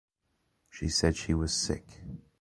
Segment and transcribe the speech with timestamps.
[0.71, 1.85] She said she was sick.